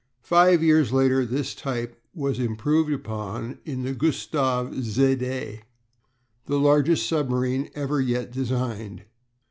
[0.23, 5.59] Five years later this type was improved upon in the Gustave Zédé,
[6.47, 9.03] the largest submarine ever yet designed.